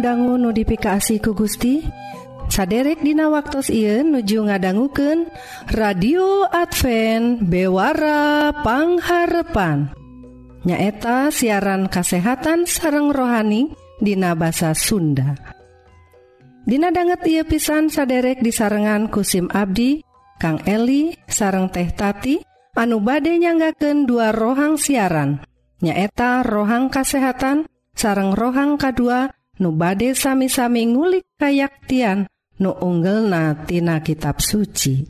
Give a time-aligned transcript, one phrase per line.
[0.00, 1.82] dangu notifikasi ku Gusti
[2.48, 5.26] saderek Dina waktu Ieu nuju ngadangguken
[5.76, 9.88] radio Advent bewarapangharpan
[10.64, 15.34] nyaeta siaran kasehatan sareng rohani Dina bahasa Sunda.
[16.68, 20.04] Dina banget ia pisan saderek disarengan kusim Abdi
[20.38, 22.38] Kang Eli sareng teh tati
[22.78, 25.42] anu bade nyanggaken dua rohang siaran.
[25.82, 32.30] Nyaeta rohang kasehatan sareng rohang K2 nu bade sami-sami ngulik kayaktian
[32.62, 35.06] nu unggelnatina kitab suci.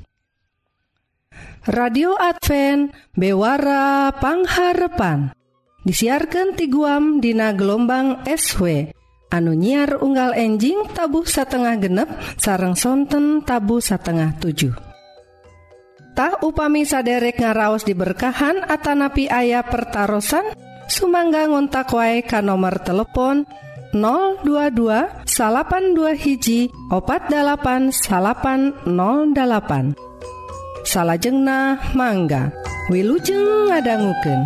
[1.69, 5.37] Radio Advent Bewara Pangharepan
[5.85, 8.89] disiarkan ti guam dina gelombang SW
[9.29, 12.09] anu nyiar unggal enjing tabuh satengah genep
[12.41, 14.73] sarang sonten tabu satengah 7.
[16.17, 20.25] Tah upami saderek ngaraos diberkahan atanapi ayah pertaran
[20.89, 23.45] sumangga ngontak wae ka nomor telepon
[23.93, 29.97] 022 82 hiji opat 8808
[30.85, 32.53] salahjengnah mangga
[32.89, 34.41] Wilujeng ngadangguken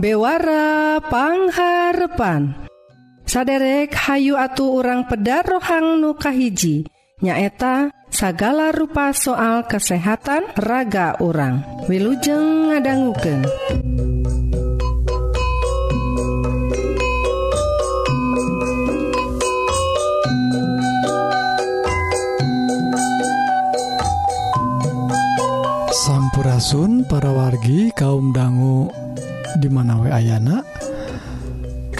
[0.00, 0.16] Adva
[1.04, 2.56] bewarapangharpan
[3.28, 6.88] saderek Hayu Atu orang peda rohang nukahiji
[7.20, 13.44] nyaeta sagala rupa soal kesehatan raga orang Wiujeng ngadangguken
[25.92, 28.99] Sampurasun para wargi kaum dangu
[29.60, 30.64] dimana wa Ayna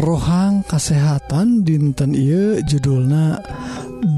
[0.01, 3.37] rohang kesehatan dinten I judulna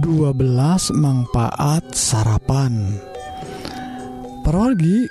[0.07, 3.03] 12 manfaat sarapan.
[4.47, 5.07] Pergi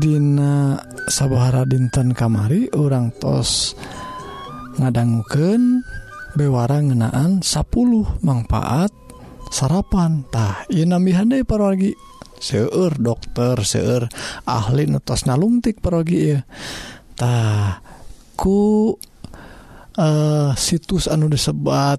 [0.00, 3.76] Dina Sabahara dinten kamari orang tos
[4.76, 5.84] ngadangguken
[6.36, 8.92] bewara ngenaan 10 manfaat
[9.48, 11.96] sarapantah Inamihandai pergi
[12.38, 14.06] seueur dokter seueur
[14.46, 16.40] ahli netos nalungtik pergi ya
[17.18, 17.82] eta
[18.38, 18.94] ku
[19.98, 21.98] uh, situs anu disebat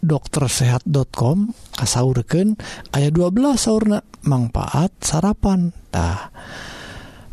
[0.00, 2.56] doktersehat.com kasaurken
[2.88, 6.32] ayat 12 sauna manfaat sarapantah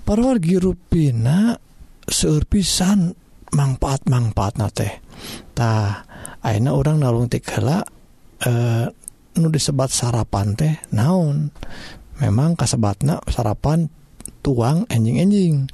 [0.04, 1.56] perwargi ruina
[2.04, 3.16] seueur pisan
[3.56, 6.04] manfaat manfaat na tehtah
[6.44, 7.88] aina orang nalungtik hela
[8.44, 8.92] eh,
[9.40, 11.56] nu disebat sarapan teh naon?
[12.20, 13.88] Memang kasebatna sarapan
[14.44, 15.72] tuang enjing-enjing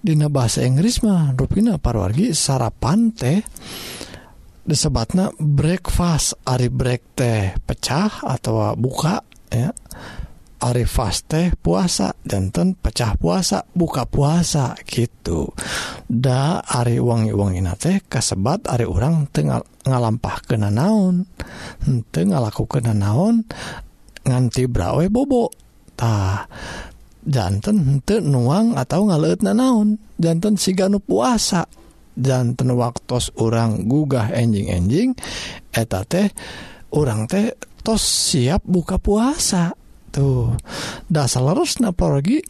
[0.00, 3.44] Dina bahasa Inggris mah ruina parwargi sarapan teh
[4.64, 6.40] disebatnya breakfast.
[6.48, 9.20] Ari break teh pecah atau buka
[9.52, 9.76] ya.
[10.60, 15.52] Ari fast teh puasa jantan pecah puasa buka puasa gitu.
[16.08, 21.28] Da Ari wangi wangi teh kasebat Ari orang tengah ngalampah kena naon.
[22.08, 23.44] Tengah laku kena naon
[24.24, 25.52] nganti brawe bobo.
[25.96, 26.48] Tah
[27.26, 30.00] jantan te nuang atau ngalet na naon?
[30.16, 31.66] Jantan siganu puasa.
[32.20, 35.16] Jantan waktu orang gugah enjing-enjing
[35.72, 36.28] eta teh
[36.92, 39.72] orang teh tos siap buka puasa.
[40.10, 40.58] Tuh
[41.06, 42.42] dasar harus naporgi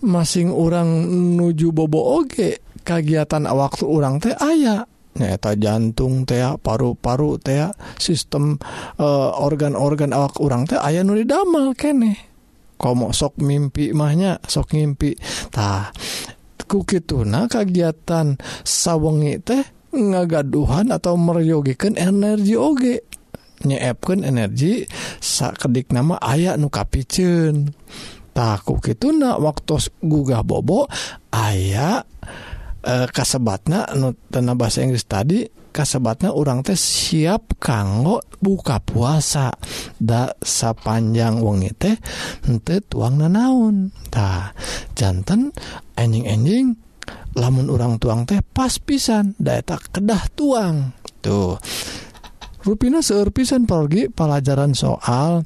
[0.00, 0.88] masing orang
[1.36, 4.86] nuju bobo oge kegiatan waktu orang teh ayaah
[5.16, 8.60] eta jantung tea paru-paru tea sistem
[9.00, 12.35] eh, organ-organ awak orang teh aya nu damel kene
[12.76, 15.92] komo sok mimpi mahnya sok ngimpitah
[16.66, 18.36] kukituna kegiatan
[18.66, 19.62] sawengi teh
[19.94, 22.96] ngagaduhan atau meryogikan energi oge.
[23.56, 24.84] Nyeepkan energi
[25.16, 26.84] sakedik nama ayaah nuka
[28.84, 30.84] gitu na waktu gugah bobo
[31.32, 32.04] ayaah
[32.86, 33.90] eh, kasebatnya
[34.30, 35.42] tena bahasa Inggris tadi
[35.76, 39.52] kasebatnya orang teh siap kanggo buka puasa.
[40.00, 41.96] Da sapanjang wengi teh
[42.48, 44.56] ente tuang nanaun tah
[44.96, 45.52] jantan
[46.00, 46.80] anjing-anjing
[47.36, 50.96] lamun orang tuang teh pas pisan data kedah tuang.
[51.20, 51.60] Tuh.
[52.64, 55.44] Ruina seur pisan pergi pelajaran soal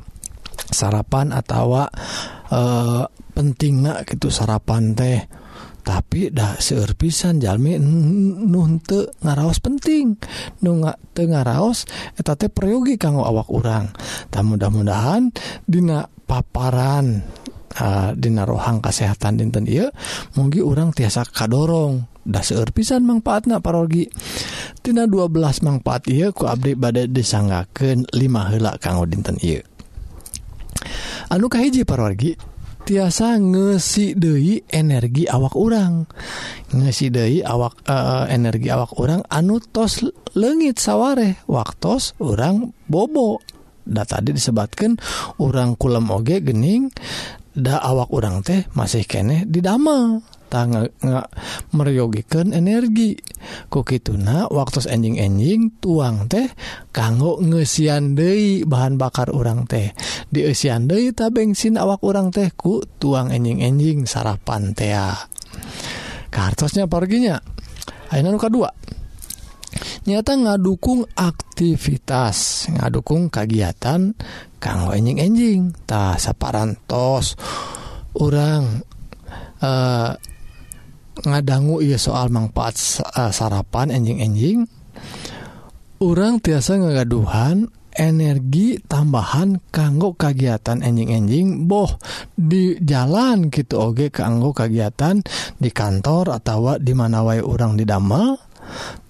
[0.70, 1.84] sarapan atau e,
[2.54, 3.04] eh,
[3.34, 5.39] penting gitu sarapan teh.
[5.90, 7.74] tapi dah seur pisan jalmi
[8.46, 10.14] nunte ngaraos penting.
[10.62, 10.78] Nu
[11.10, 11.82] te ngaraos
[12.14, 12.46] eta teh
[12.94, 13.90] kanggo awak urang.
[14.30, 15.34] Tak mudah-mudahan
[15.66, 17.26] dina paparan
[17.82, 19.90] uh, dina rohang kesehatan dinten iya
[20.38, 22.06] mugi urang tiasa kadorong.
[22.22, 24.06] Dah seur pisan manfaatna parogi.
[24.78, 29.66] Tina 12 manfaat iya ku abdi badai disanggakeun 5 helak kanggo dinten iya
[31.30, 32.34] anu kahiji parogi
[32.84, 36.08] tiasa ngesi Dehi energi awak urang.
[36.72, 40.02] Ngesi Dehi awak uh, energi awak orang anu tos
[40.34, 43.40] legit sawwaeh waktu orang bobo.
[43.84, 45.00] Da tadi disebabkan
[45.42, 46.92] orang kulem oge gening
[47.56, 50.22] da awak orang teh masih kene didamel.
[50.50, 51.28] Nggak
[51.72, 53.14] meryogikan energi.
[53.70, 56.50] Kok itu nah waktu enjing-enjing tuang teh
[56.90, 59.94] kanggo ngesian De bahan bakar orang teh.
[60.28, 65.14] Diian tak bensin awak orang tehku tuang enjing-enjing sarapan tea
[66.30, 67.38] kartusnya perginya.
[68.10, 68.70] Luka dua
[70.08, 74.16] nyata ngadukung aktivitas ngadukung kegiatan
[74.58, 77.36] kanggo enjing-enjing tak saparantos
[78.18, 78.82] orang
[79.60, 80.10] eh
[81.24, 82.76] ngadanggu ia soal manfaat
[83.16, 84.64] uh, sarapan enjing-enjing
[86.00, 91.98] orang tiasa ngagaduhan energi tambahan kanggo kegiatan enjing-enjing boh
[92.32, 95.20] di jalan gitu oge kanggo kegiatan
[95.58, 98.38] di kantor atau di mana wae orang didamel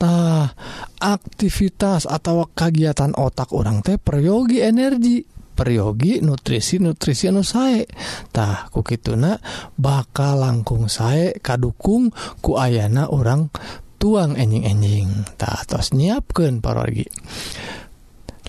[0.01, 0.57] tah
[1.01, 5.40] aktivitas atau kegiatan otak orang teh peryogi energi.
[5.61, 9.37] peryogi nutrisi nutrisi anu sayaetah ku kituna
[9.77, 12.09] bakal langkung saya kadukung
[12.41, 13.53] ku ayana orang
[14.01, 15.37] tuang enjing-enjing.
[15.37, 17.05] Tak atas nyiapkan parogi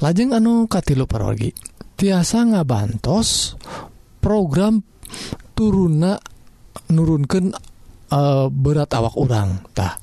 [0.02, 1.54] lajeng anu katilu parogi
[1.94, 3.54] tiasa ngabantos
[4.18, 4.82] program
[5.54, 6.18] turuna
[6.90, 7.54] nurunkan
[8.10, 10.01] e, eh, berat awak orangtah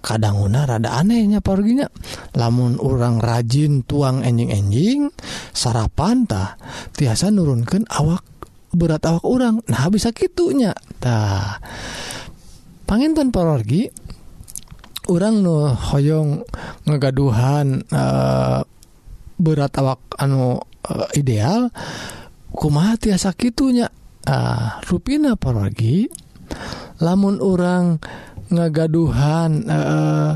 [0.00, 1.86] kadanguna rada anehnya perginya
[2.34, 5.12] lamun orang rajin tuang enjing-enjing
[5.52, 6.56] sarapantah
[6.96, 8.24] tiasa nurunkan awak
[8.72, 11.60] berat awak orang nah bisa gitunya tah.
[12.90, 13.86] Panginten pergi
[15.14, 16.42] orang nu hoyong
[16.90, 18.60] ngegaduhan uh, eh,
[19.38, 20.58] berat awak anu
[20.90, 21.70] uh, ideal
[22.50, 23.86] kumaha tiasa gitunya
[24.26, 26.10] ah uh, rupina pergi
[27.00, 27.96] lamun orang
[28.50, 30.32] ngagaduhan eh,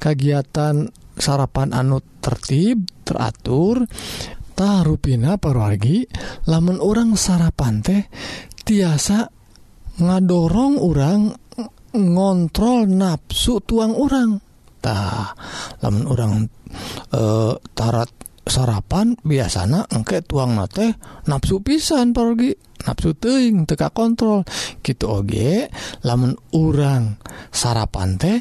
[0.00, 0.88] kegiatan
[1.18, 6.08] sarapan anu tertib teraturtah ruina perwargi
[6.48, 8.02] lamun orang sarapan teh
[8.64, 9.28] tiasa
[9.98, 11.20] ngadorong orang
[11.92, 15.34] ngontrol nafsu tuang orangtah
[15.84, 16.32] lamun orang
[17.12, 18.10] eh, tarat
[18.48, 20.96] sarapan biasanya engke tuang nate
[21.28, 24.48] nafsu pisan pergi nafsu teing teka kontrol.
[24.80, 25.68] Gitu oge
[26.08, 27.20] lamun urang
[27.52, 28.40] sarapan teh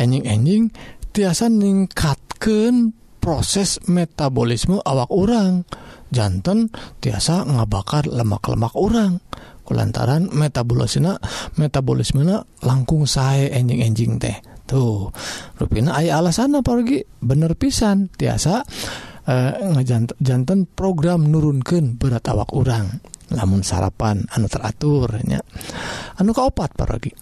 [0.00, 0.72] enjing-enjing
[1.12, 5.68] tiasa ningkatkan proses metabolisme awak orang
[6.10, 9.22] jantan tiasa ngabakar lemak-lemak orang
[9.62, 11.16] kulantaran metabolisme
[11.54, 12.26] metabolisme
[12.66, 14.36] langkung saya enjing-enjing teh.
[14.66, 15.12] Tuh
[15.60, 18.10] rupina ayah alasan apa lagi bener pisan.
[18.10, 18.64] Tiasa
[19.22, 19.86] Eh,
[20.18, 22.98] jantan program nurunkan berat awak orang
[23.30, 25.38] namun sarapan anu teraturnya
[26.18, 27.14] anu kauopat paragi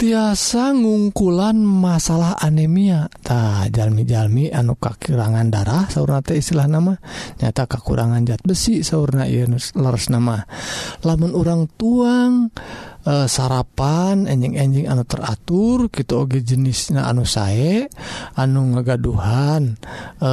[0.00, 6.96] tiasa ngungkulan masalah anemiatah jalmi-jalmi anu kakirangan darah saunate istilah nama
[7.36, 9.76] nyata kekurangan zat besi sauna Yunus
[10.08, 10.40] nama
[11.04, 12.48] lamun orang tuang
[13.04, 17.92] e, sarapan enjing-enjing anu teratur gitu oge jenisnya anu saye
[18.40, 19.76] anu ngagaduhan
[20.16, 20.30] e,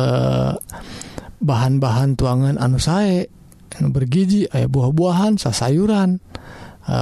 [1.43, 3.27] bahan-bahan tuangan anu saye
[3.75, 6.23] anu bergiji aya buah-buahan sasayuran.
[6.87, 6.97] E,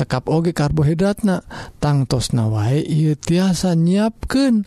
[0.00, 1.44] cekap oge karbohidratna
[1.76, 4.64] tangtos nawai ia tiasa nyiapken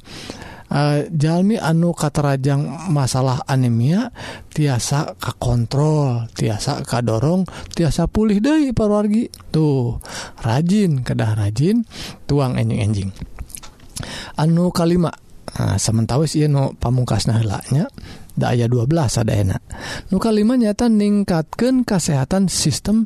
[0.70, 4.14] uh, Jami anu katarajang masalah anemia
[4.54, 9.98] tiasa kakontrol tiasa kadorong tiasa pulih dari parwargi tuh
[10.46, 11.86] rajin kedah rajin
[12.30, 13.10] tuang enjing-enjing.
[14.38, 15.14] Anu kalima
[15.58, 17.90] nah, sementara no pamungkas nalaknya
[18.34, 19.62] daya 12 ada enak
[20.10, 23.06] nuka 5 nyata ningkatkan kesehatan sistem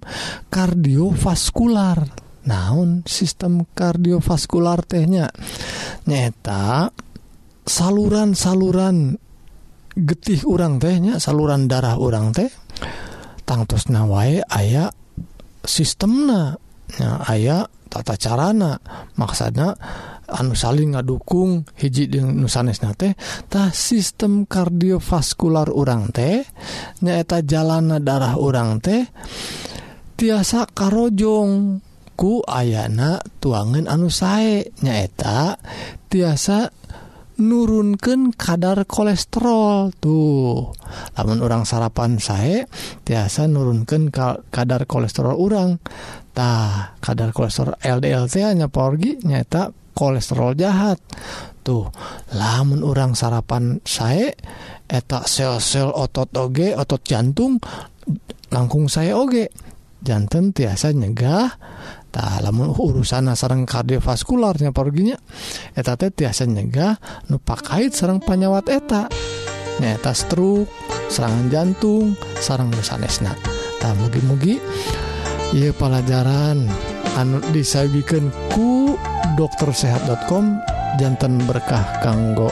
[0.49, 2.27] kardiovaskular.
[2.47, 5.27] Naun sistem kardiovaskular tehnya
[6.07, 6.95] nyata
[7.67, 9.19] saluran-saluran
[9.99, 12.47] getih urang tehnya saluran darah urang teh
[13.43, 14.91] tangtus nawai aya
[15.67, 16.55] sistemna.
[16.95, 17.57] Ya, aya
[17.91, 18.79] tata carana.
[19.19, 19.75] Maksudnya
[20.27, 26.43] anu saling ngadukung hiji nusanesna tehtah sistem kardiovaskular urang teh
[26.99, 29.07] nyaeta jalana darah urang teh
[30.19, 31.79] tiasa karojong
[32.17, 35.55] ku ayana tuangan anu sae nyaeta
[36.11, 36.73] tiasa
[37.37, 40.73] nurunkan kadar kolesterol tuh.
[41.15, 42.65] Namun orang sarapan saya
[43.05, 44.09] tiasa nurunkan
[44.49, 51.01] kadar kolesterol orangtah kadar kolesterol LDLT hanya porgi nyata kolesterol jahat.
[51.65, 51.89] Tuh
[52.37, 54.29] lamun orang sarapan saya
[54.85, 57.57] etak sel-sel otot oge otot jantung
[58.53, 59.49] langkung saya oge.
[60.05, 61.49] Jantan tiasa nyegah.
[62.17, 65.13] Lamun urusan sarang kardiovaskularnya perginya
[65.77, 66.97] eta tiasa nyegah
[67.29, 69.05] nupak kait sarang panyawat eta.
[69.77, 70.65] Nyata stroke
[71.13, 73.37] serangan jantung sarang sanesna.
[73.77, 74.57] Tak mugi-mugi
[75.53, 76.65] iya pelajaran
[77.21, 78.96] anu disabikan ku
[79.37, 80.65] doktersehat.com
[80.97, 82.49] jantan berkah kanggo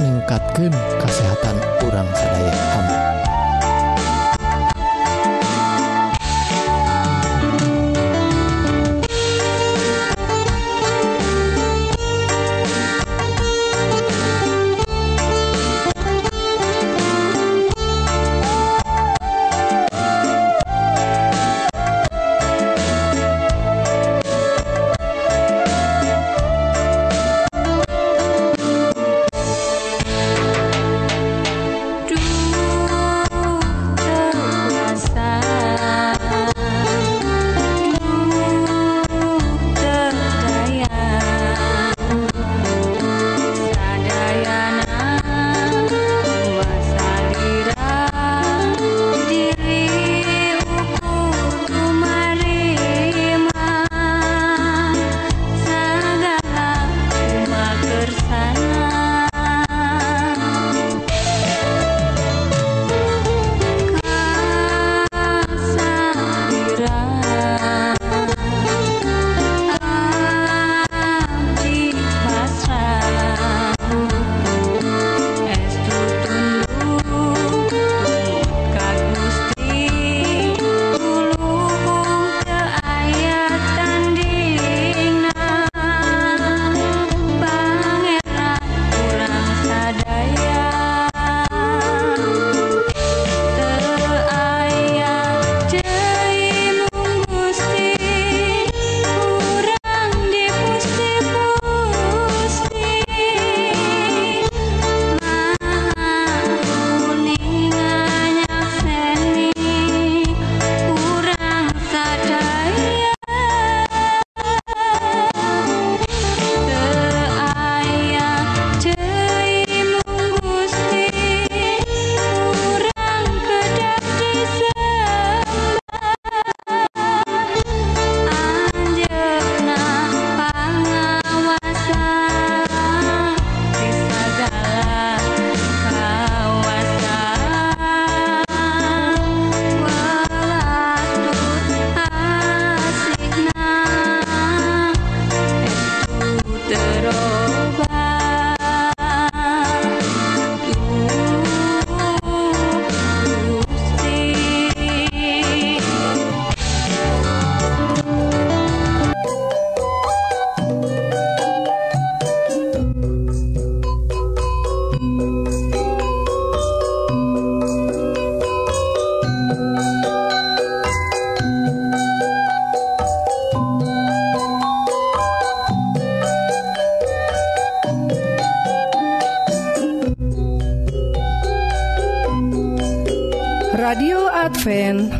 [0.00, 0.72] ningkatkan
[1.04, 2.56] kesehatan kurang sadaya.
[2.80, 3.15] Amin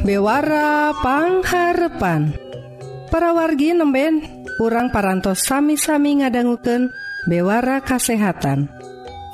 [0.07, 2.39] bewarapangharepan
[3.11, 6.95] para wargi nemben kurang parantos sami-sami ngadangguken
[7.27, 8.71] bewara kasehatan.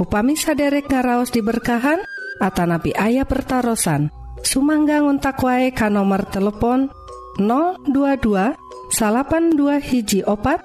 [0.01, 2.01] Upami saderek ngaraos diberkahan
[2.43, 4.11] Atanapi ayah pertaran
[4.43, 6.91] Sumangga ngontak wae ka nomor telepon
[7.39, 8.59] 022
[8.91, 10.59] salapan dua hiji opat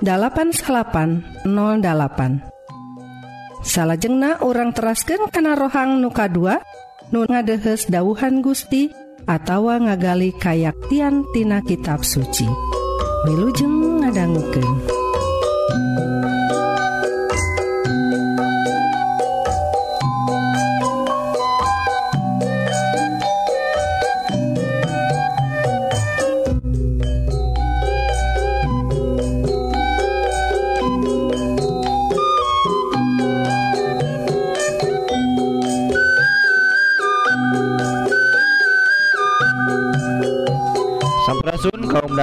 [0.00, 1.20] 8808
[3.60, 8.88] salahjengna orang terasken kana rohang nuka 2 nu ngadehes dauhan Gusti
[9.28, 12.48] atawa ngagali kayaktian tina kitab suci
[13.28, 14.97] Wilujeng ngadangguken.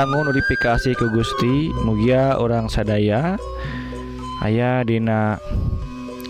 [0.05, 3.41] sangu notifikasi ke Gusti mugia orang sadaya.
[4.45, 5.41] Ayah Dina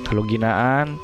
[0.07, 0.95] keluginaan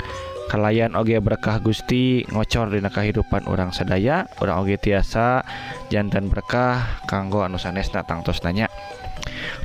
[0.48, 4.24] kalayan oge berkah Gusti ngocor Dina kehidupan orang sadaya.
[4.40, 5.44] Orang oge tiasa
[5.92, 8.72] jantan berkah kanggo anu sanesna tangtos nanya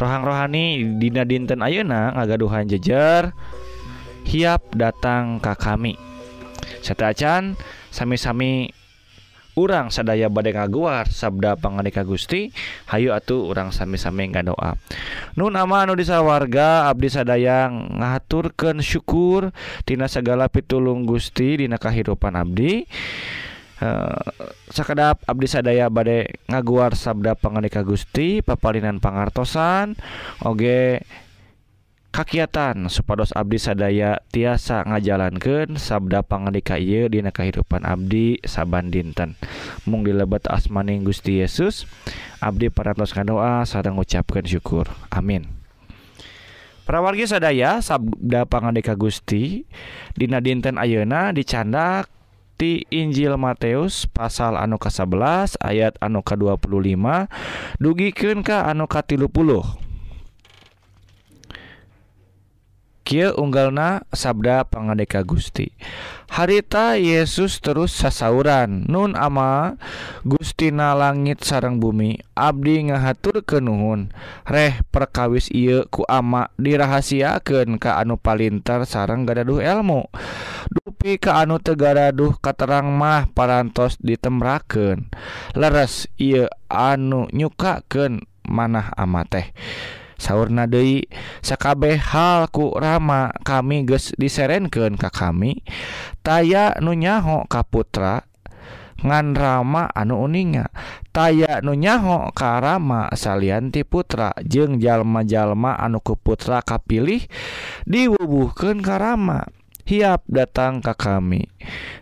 [0.03, 3.31] rohang rohani Dina dinten Ayeuna ngagaduhan jejer
[4.27, 5.95] hiap datang ka kami.
[6.83, 7.55] Setacan
[7.87, 8.75] sami-sami
[9.57, 12.53] urang sadaya badai ngaguar sabda panganika Gusti
[12.93, 14.77] Hayu atuh urang sami-sami nggak doa
[15.33, 19.49] Nun nama nu disa warga Abdi sadaya ngaturkan syukur
[19.83, 22.85] tina segala pitulung Gusti dina kahidupan Abdi.
[23.77, 24.17] Uh,
[24.73, 29.93] sakadap Abdi sadaya badai ngaguar sabda panganika Gusti papalinan pangartosan
[30.41, 31.05] oge
[32.17, 32.89] kakiatan.
[32.89, 39.37] Supados Abdi sadaya tiasa ngajalankan sabda pangandika ieu Dina kehidupan Abdi saban dinten
[39.85, 41.85] mung dilebet asmaning Gusti Yesus
[42.41, 44.89] Abdi parantos doa sarang ngucapkeun syukur.
[45.13, 45.45] Amin.
[46.89, 49.69] Prawargi sadaya sabda pangandika Gusti
[50.17, 52.09] Dina dinten Ayeuna dicandak
[52.57, 56.65] ti Injil Matius pasal anu ka 11 ayat anu ka 25
[57.77, 59.86] dugikeun ka anu ka 30
[63.15, 65.71] unggalna Sabda Pangadeka Gusti.
[66.27, 69.79] Harita Yesus terus sasauran Nun ama
[70.27, 74.11] Gustina langit sarang bumi Abdi ngahatur ke Nuhun.
[74.43, 80.11] Reh perkawis ia ku ama dirahasiaken ke anu Palintar sarang gadaduh elmu.
[80.67, 85.07] Dupi ke anu Tegaraduh katerang mah parantos ditemraken
[85.55, 89.55] leres ia anu nyukaken manah ama teh.
[90.17, 91.05] sauur Nadei
[91.45, 95.61] sakabeh halku Rama kami guys diserenken ka kami
[96.25, 98.25] taya nunyaho kaputra
[98.97, 100.73] ngan Rama anu uninga
[101.13, 107.21] taya nunyaho karama salanti putra jeung jalma-jalma anu ku putra kapilih
[107.85, 109.45] diwubuhken karama
[109.87, 111.47] hiap datang ka kami.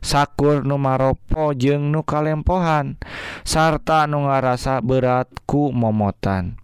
[0.02, 2.98] Sakur numaropo jeung nukalempohan
[3.46, 6.58] sarta nu ngarasa beratku momotan.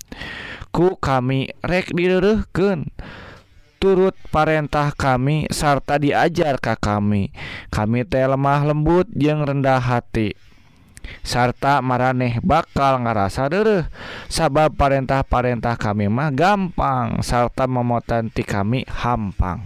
[0.73, 2.89] Kami rek direken
[3.81, 7.33] turut Partah kami sarta diajarkah kami.
[7.73, 10.37] Kami teh lemah lembut yang rendah hati.
[11.25, 13.89] Sarta mareh bakal ngerasa dereh.
[14.29, 19.65] Sabab Partah-parentah kami mah gampang sarta memotanti kami hampang.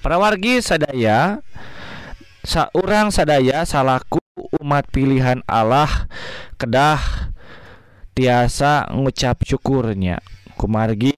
[0.00, 1.42] Prawargi sadaya
[2.46, 4.22] seorang sadaya salahku
[4.62, 6.08] umat pilihan Allah
[6.56, 7.31] kedah
[8.12, 10.20] tiasa ngucap syukurnya.
[10.56, 11.16] Kumargi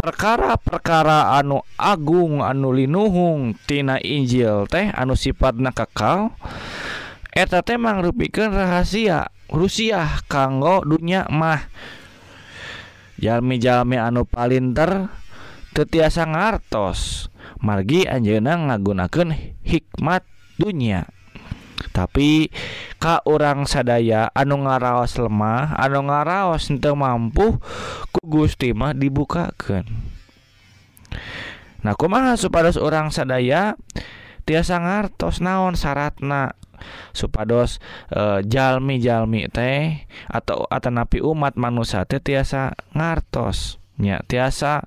[0.00, 6.32] perkara-perkara anu Agung anu Linuhungtina Injil teh anu sifat na kakal
[7.36, 11.68] eta temang rubikan rahasia Rusia kanggo dunya mah.
[13.20, 15.12] Jalmi-jalmi anu palinter
[15.76, 17.28] tetiasa ngartos.
[17.60, 20.24] Margi Anjena ngagunaken hikmat
[20.56, 21.04] dunia
[21.90, 22.50] tapi
[23.00, 27.56] Ka orang sadaya anu ngaraos lemah anu ngaraos untuk mampu
[28.12, 29.88] ku Gustimah dibukakan
[31.80, 33.72] nah kumaha supados orang sadaya?
[34.44, 36.58] Tiasa ngartos naon syaratna
[37.12, 44.84] supados e, jalmi-jalmi teh atau atanapi umat manusia teh tiasa ngartosnya tiasa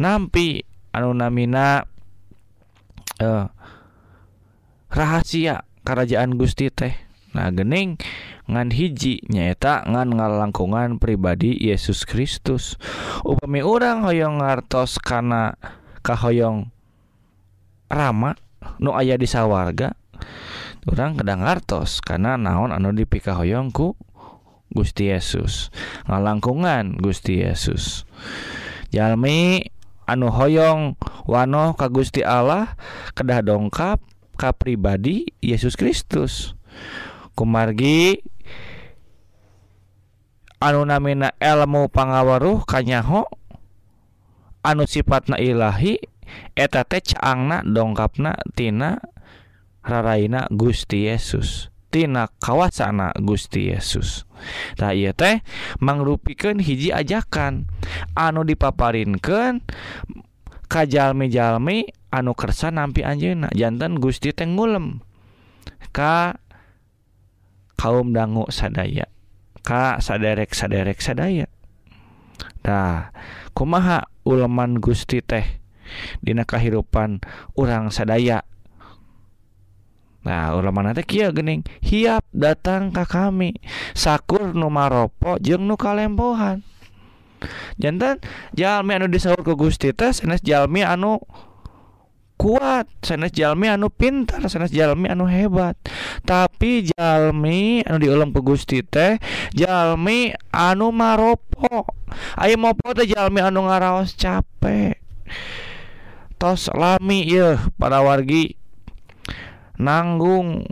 [0.00, 0.64] nampi
[0.96, 1.84] anu namina
[3.20, 3.44] eh,
[4.92, 5.65] rahasia.
[5.86, 6.98] kerajaan Gusti teh.
[7.30, 7.94] Nah gening
[8.50, 12.74] ngan hiji nyaeta ngan ngalangkungan pribadi Yesus Kristus.
[13.22, 15.54] Upami orang hoyong ngartos karena
[16.02, 16.66] kahoyong
[17.86, 18.34] rama
[18.82, 19.94] nu aya di sawarga
[20.90, 23.94] orang kedang ngartos karena naon anu dipikahoyongku
[24.74, 25.70] Gusti Yesus.
[26.10, 28.02] Ngalangkungan Gusti Yesus.
[28.90, 29.62] Jalmi
[30.06, 30.98] anu hoyong
[31.30, 32.74] wano ka Gusti Allah
[33.14, 34.02] kedah dongkap
[34.36, 36.52] ka pribadi Yesus Kristus.
[37.32, 38.20] Kumargi
[40.60, 43.24] anu namina elmu pangawaruh kanyaho
[44.64, 46.00] anu sifatna Ilahi
[46.56, 49.00] eta teangna caangna dongkapna tina
[49.84, 54.28] raraina Gusti Yesus tina kawasana Gusti Yesus.
[54.76, 55.40] Nah iya teh
[55.80, 57.70] mangrupikan hiji ajakan
[58.12, 59.64] anu dipaparinkan
[60.66, 65.02] kajjalmi-jalmi anu kersa nampi Anjena jantan Gusti tenggulem
[65.90, 66.36] Ka
[67.78, 69.06] kaum dangu sadaya
[69.66, 71.50] Ka saderek saderek sadaya.
[72.62, 73.10] Nah
[73.50, 75.42] kumaha uleman Gusti teh
[76.22, 77.22] Dina kehidupan
[77.54, 78.42] orang sadaya?
[80.26, 83.54] Nah ulama nanti kia gening hiap datang ke kami
[83.94, 86.66] sakur numaropo jeng nu kalempohan.
[87.76, 88.20] jantan
[88.56, 91.20] Jalmi anu disahur ke Gusti teh sanes Jalmi anu
[92.36, 95.76] kuat sanes Jalmi anu pintar sanes Jalmi anu hebat.
[96.24, 99.16] Tapi Jalmi anu diulang ke Gusti teh
[99.56, 101.88] Jalmi anu maropo.
[102.36, 105.00] Ayo mopo teh Jalmi anu ngaraos capek.
[106.36, 108.60] Tos lami ya pada wargi.
[109.80, 110.64] Nanggung.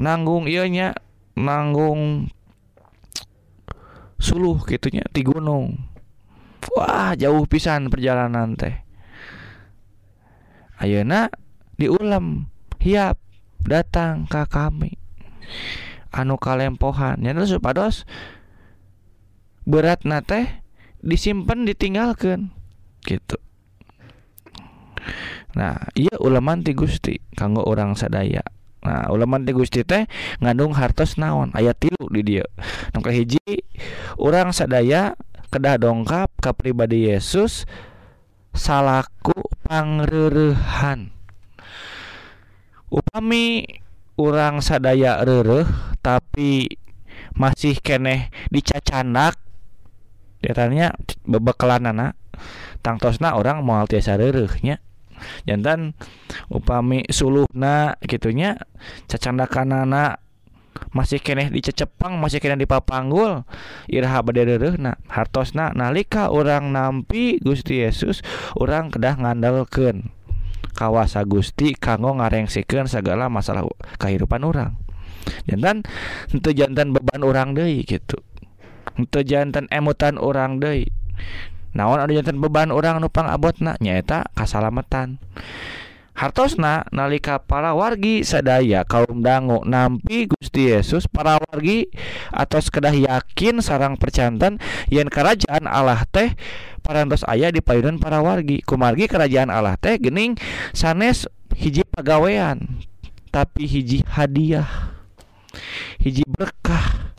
[0.00, 0.96] Nanggung ianya
[1.38, 2.33] nanggung
[4.18, 5.90] suluh gitunya di gunung.
[6.74, 8.84] Wah jauh pisan perjalanan teh.
[10.80, 11.30] Ayeuna
[11.76, 12.50] diulam
[12.80, 13.20] hiap
[13.64, 14.96] datang ke kami.
[16.14, 18.06] Anu kalempohan nyata supados
[19.64, 20.64] berat nate
[21.04, 22.54] disimpan ditinggalkan
[23.04, 23.36] gitu.
[25.54, 28.42] Nah iya ulaman ti Gusti kanggo orang sadaya
[28.84, 30.04] Nah ulaman di Gusti teh
[30.44, 31.50] ngandung hartos naon?
[31.56, 32.44] Ayat tilu di dia.
[32.92, 33.64] Nongka hiji
[34.20, 35.16] orang sadaya
[35.48, 37.64] kedah dongkap ke pribadi Yesus
[38.52, 41.10] salaku pangrerehan.
[42.92, 43.66] Upami
[44.14, 45.66] orang sadaya rereh
[46.04, 46.68] tapi
[47.34, 49.40] masih keneh dicacanak.
[50.44, 50.92] Datanya
[51.24, 52.20] anak
[52.84, 54.84] tangtosna orang mau tiasa rerehnya?
[55.48, 55.96] Jantan
[56.48, 58.58] upami suluhna gitunya
[59.10, 60.24] cacandakan anak
[60.90, 63.46] masih keneh dicecepang masih kena dipapanggul
[63.86, 68.22] iraha badereureuna hartosna nalika orang nampi Gusti Yesus
[68.58, 70.10] orang kedah ngandalkeun.
[70.74, 73.62] Kawasa Gusti kanggo ngarengsikeun segala masalah
[74.02, 74.74] kehidupan orang
[75.46, 75.86] jantan
[76.34, 78.18] henteu jantan beban orang deui gitu.
[78.98, 80.90] Henteu jantan emutan orang deui
[81.74, 85.18] naon adanyatan beban orang nupang abotna nyaeta kasalametan
[86.14, 91.90] hartosna nalika para wargi sadaya kaum dango nampi Gusti Yesus para wargi
[92.30, 96.38] atau sekedah yakin sarang percantan yen kerajaan Allah teh
[96.86, 98.62] parantos ayah di payunan para wargi.
[98.62, 100.38] Kumargi kerajaan Allah teh gening
[100.70, 101.26] sanes
[101.58, 102.62] hiji pagawean
[103.34, 104.94] tapi hiji hadiah
[105.98, 107.10] hiji berkah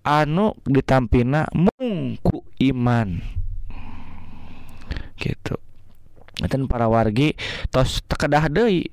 [0.00, 3.43] anu ditampina mungku iman.
[5.18, 5.56] Gitu.
[6.44, 7.38] Dan para wargi
[7.70, 8.90] tos tekedah deui.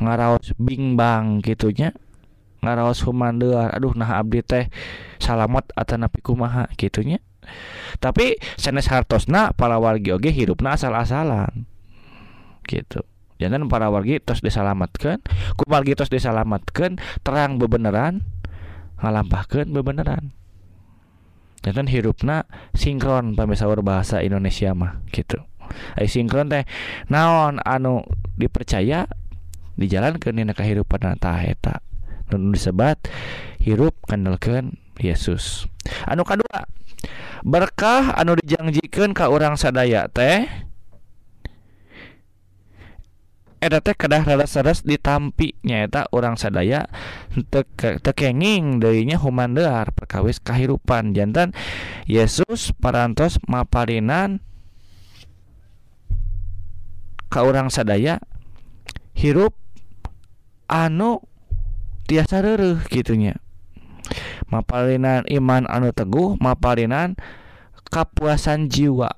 [0.00, 1.92] Ngaraos bingbang gitunya
[2.60, 4.68] ngaraos humandear aduh nah abdi teh
[5.16, 7.20] salamet atau napi kumaha gitunya
[7.98, 11.66] tapi sanes hartosna para wargi oge hidupna asal-asalan.
[12.64, 13.02] Gitu.
[13.40, 15.24] Jangan para wargi tos disalamatkan
[15.56, 18.20] ku wargi tos disalamatkan terang bebeneran
[19.00, 20.36] ngalampahkan bebeneran
[21.60, 25.40] dan hirupna sinkron pamisaur bahasa Indonesia mah gitu.
[25.94, 26.66] Ay, sinkron teh
[27.06, 28.02] naon anu
[28.34, 29.06] dipercaya
[29.78, 31.80] di jalan ke Nina kehidupan nataeta
[32.30, 32.98] nun disebat
[33.62, 35.66] hirup kandalkeun Yesus.
[36.06, 36.68] Anu kedua
[37.40, 40.44] berkah anu dijanjikan ke orang sadaya teh
[43.60, 46.88] teh kedah raras-raras ditampi nyaeta orang sadaya
[48.00, 51.52] tekenging darinya humandear perkawis kehidupan jantan
[52.08, 54.40] Yesus parantos maparinan
[57.36, 58.24] orang sadaya
[59.12, 59.52] hirup
[60.64, 61.20] anu
[62.08, 63.36] tiasa rereh gitunya
[64.48, 67.14] mapalinan iman anu teguh mapalinan
[67.90, 69.14] kapuasan jiwa.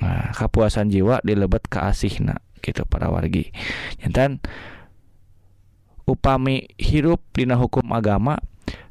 [0.00, 3.50] Nah kapuasan jiwa dilebet ke asihna gitu para wargi.
[4.00, 4.38] Jantan
[6.06, 8.40] upami hirup dina hukum agama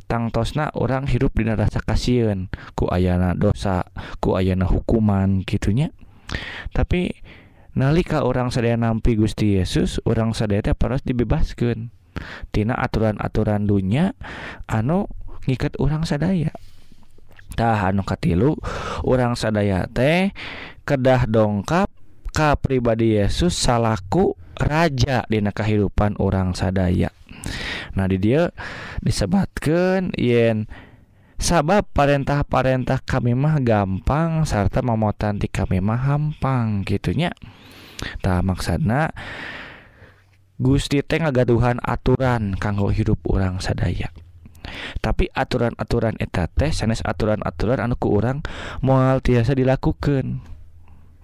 [0.09, 2.49] tangtosna orang hirup dina rasa kasihan.
[2.73, 3.87] Ku ayana dosa
[4.19, 5.93] ku ayana hukuman gitunya.
[6.73, 7.13] Tapi
[7.77, 11.93] nalika orang sadaya nampi Gusti Yesus orang sadaya paras dibebaskan
[12.49, 14.17] tina aturan-aturan dunia
[14.65, 15.05] anu
[15.45, 16.51] ngikat orang sadaya.
[17.57, 18.57] Tah anu katilu
[19.05, 20.33] orang sadaya teh
[20.85, 21.88] kedah dongkap
[22.39, 27.11] ka pribadi Yesus salaku raja dina kehidupan orang sadaya.
[27.99, 28.55] Nah di dia
[29.03, 30.71] disebutkan yen
[31.35, 37.35] sabab parentah-parentah kami mah gampang serta memotanti kami mah hampang gitunya.
[38.23, 39.11] Tak maksana
[40.55, 44.15] Gusti teh ngagaduhan aturan kanggo hidup orang sadaya.
[45.03, 48.39] Tapi aturan-aturan eta teh sanes aturan-aturan anu ku orang
[48.79, 50.39] moal tiasa dilakukan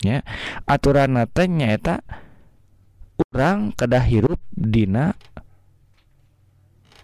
[0.06, 0.22] ya
[0.70, 2.06] aturan teh nyaeta
[3.34, 5.18] orang kedah hirup dina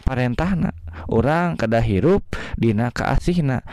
[0.05, 0.75] parentahna.
[1.07, 2.23] Orang kedah hirup
[2.59, 3.63] dina keasihna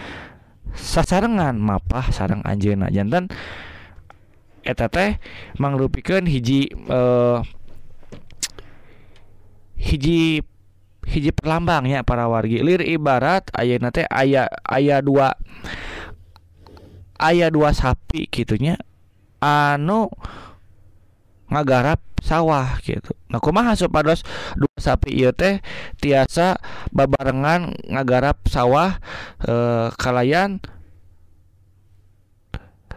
[0.77, 3.27] sasarengan mapah sarang anjeuna jantan
[4.63, 5.19] eta teh
[5.59, 7.39] mangrupikeun hiji eh,
[9.81, 10.45] hiji
[11.09, 12.63] hiji perlambangnya para wargi.
[12.63, 15.35] Lir ibarat aya nanti aya ayah dua
[17.19, 18.79] ayah dua sapi gitunya
[19.43, 20.11] anu
[21.49, 23.17] ngagarap sawah gitu.
[23.33, 24.21] Nah kumaha supados
[24.55, 25.65] dua sapi ieu teh
[25.97, 26.61] tiasa
[26.93, 29.01] babarengan ngagarap sawah
[29.43, 30.61] eh, kalayan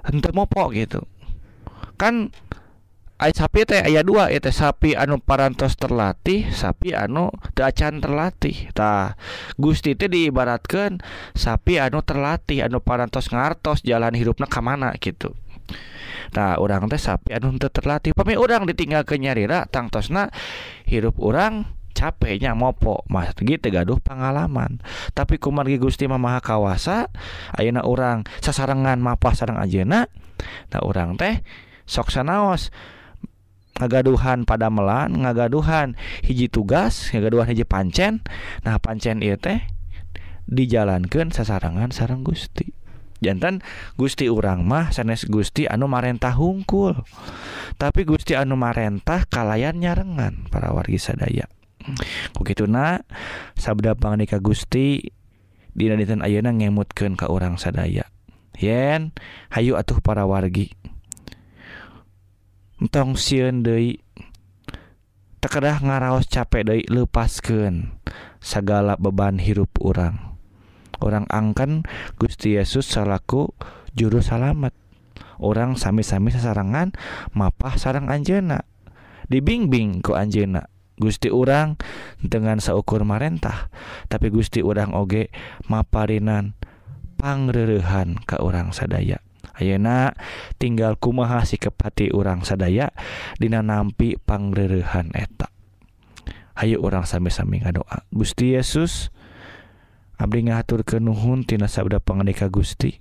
[0.04, 1.08] henteu mopo gitu.
[1.96, 2.36] Kan
[3.22, 8.74] ay sapi teh aya dua itu sapi anu parantos terlatih sapi anu teu acan terlatih.
[8.76, 9.16] Tah
[9.56, 11.00] Gusti teh diibaratkeun
[11.38, 15.38] sapi anu terlatih anu parantos ngartos jalan hidupna ka mana gitu
[16.32, 18.16] Nah orang teh sapi anu teu terlatih.
[18.16, 20.32] Pami orang ditinggal ke nyarira tangtosna
[20.88, 23.04] hirup orang capeknya mopo.
[23.12, 24.80] Mas gitu gaduh pengalaman
[25.12, 27.12] tapi kumargi Gusti Mamaha kawasa
[27.54, 30.08] Ayeuna orang sasarengan mapah sareng ajena
[30.72, 31.44] nah orang teh
[31.86, 32.72] sok sanaos.
[33.72, 38.24] Ngagaduhan pada melan ngagaduhan hiji tugas ngagaduhan hiji pancen.
[38.64, 39.64] Nah pancen ieu teh
[40.48, 42.81] dijalankan sasarangan sarang Gusti.
[43.22, 43.62] jantan
[43.96, 46.98] Gusti urang mah sanes Gusti anu marentah hungkul.
[47.78, 51.46] Tapi Gusti anu marentah kalayan nyarengan para wargi sadaya.
[52.36, 53.06] Begitu na
[53.56, 55.14] sabda pangnika Gusti
[55.72, 58.10] dina dinten Ayeuna ngemutkeun ka urang sadaya.
[58.60, 59.16] Yen
[59.54, 60.74] Hayu atuh para wargi.
[62.90, 64.02] Tong sieun deui
[65.42, 67.94] tekedah ngaraos capek deui leupaskeun
[68.42, 70.31] sagala beban hirup urang.
[71.02, 71.84] orang angkan
[72.16, 73.52] Gusti Yesus salaku
[73.98, 74.74] juru salamet.
[75.42, 76.94] Orang sami-sami sasarangan
[77.34, 78.62] mapah sarang Anjena
[79.26, 80.70] dibimbing ku Anjena
[81.02, 81.82] Gusti urang
[82.22, 83.74] dengan seukur marentah.
[84.06, 85.34] Tapi Gusti urang oge
[85.66, 86.54] maparinan
[87.18, 89.18] pangrerehan ke orang sadaya.
[89.58, 90.14] Ayeuna
[90.62, 92.94] tinggal kumaha sikepati urang sadaya
[93.42, 95.50] dina nampi pangrerehan eta.
[96.54, 98.06] Ayo orang sami-sami ngadoa.
[98.14, 99.10] Gusti Yesus
[100.22, 102.94] Abdi ngatur ke Nuhun tina sabda pengendika Gusti.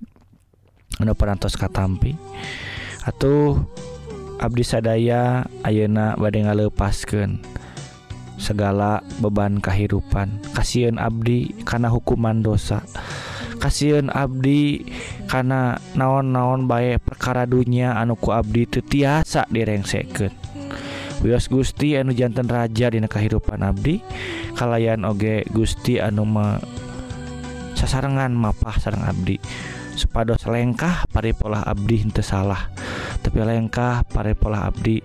[0.97, 2.17] Anu perantos katampi.
[3.05, 3.61] Atau
[4.41, 7.45] Abdi sadaya ayeuna bade ngalepaskeun
[8.41, 12.81] segala beban kehidupan kasihan Abdi karena hukuman dosa.
[13.61, 14.81] Kasihan Abdi
[15.29, 20.33] karena naon-naon baik perkara dunia anuku Abdi itu tiasa direngseken
[21.21, 24.01] Wios Gusti anu jantan raja dina kehidupan Abdi
[24.57, 26.25] kalayan oge Gusti anu
[27.81, 29.41] sasarengan mapah sarang Abdi.
[29.97, 32.69] Supados lengkah paripola Abdi henteu salah
[33.21, 35.01] tapi lengkah paripola Abdi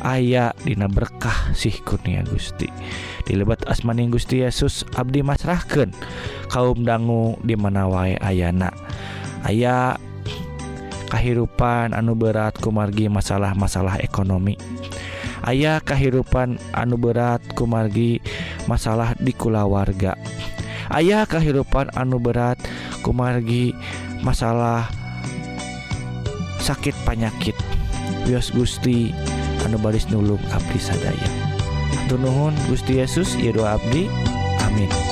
[0.00, 2.70] aya dina berkah sih kurnia Gusti.
[3.26, 5.90] Dilebat asmaning Gusti Yesus Abdi masrahkan
[6.46, 8.70] kaum dangu di mana wae ayana.
[9.42, 9.98] Aya
[11.10, 14.54] kehidupan anu berat kumargi masalah-masalah ekonomi.
[15.40, 18.20] Ayaah kehidupan anu berat kumargi
[18.68, 20.39] masalah di kulawarga.
[20.90, 22.58] ayaah kehidupan anu berat
[23.00, 23.72] kumargi
[24.20, 24.90] masalah
[26.60, 27.56] sakit panyakit.
[28.28, 29.14] Bios Gusti
[29.64, 31.30] anu baris nulung Abdi sadaya.
[32.10, 34.10] Tunuhun Gusti Yesus Ido Abdi.
[34.66, 35.09] Amin.